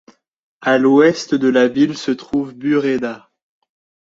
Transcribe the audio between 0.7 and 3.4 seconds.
l'ouest de la ville se trouve Buraydah.